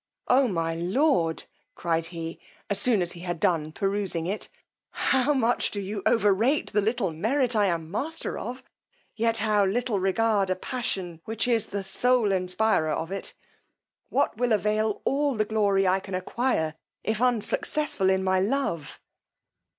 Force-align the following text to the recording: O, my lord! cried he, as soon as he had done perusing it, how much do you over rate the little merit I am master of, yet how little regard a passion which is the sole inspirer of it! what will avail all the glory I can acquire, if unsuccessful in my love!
O, 0.27 0.47
my 0.47 0.73
lord! 0.73 1.43
cried 1.75 2.07
he, 2.07 2.39
as 2.71 2.79
soon 2.81 3.03
as 3.03 3.11
he 3.11 3.19
had 3.19 3.39
done 3.39 3.71
perusing 3.71 4.25
it, 4.25 4.49
how 4.89 5.31
much 5.31 5.69
do 5.69 5.79
you 5.79 6.01
over 6.07 6.33
rate 6.33 6.73
the 6.73 6.81
little 6.81 7.11
merit 7.11 7.55
I 7.55 7.67
am 7.67 7.91
master 7.91 8.35
of, 8.35 8.63
yet 9.15 9.37
how 9.37 9.63
little 9.63 9.99
regard 9.99 10.49
a 10.49 10.55
passion 10.55 11.21
which 11.25 11.47
is 11.47 11.67
the 11.67 11.83
sole 11.83 12.31
inspirer 12.31 12.89
of 12.93 13.11
it! 13.11 13.35
what 14.09 14.35
will 14.37 14.53
avail 14.53 15.03
all 15.05 15.35
the 15.35 15.45
glory 15.45 15.87
I 15.87 15.99
can 15.99 16.15
acquire, 16.15 16.73
if 17.03 17.21
unsuccessful 17.21 18.09
in 18.09 18.23
my 18.23 18.39
love! 18.39 18.99